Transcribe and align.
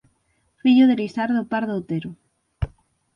Fillo 0.61 0.85
de 0.87 0.95
Lisardo 1.01 1.41
Pardo 1.51 1.73
Otero. 1.81 2.11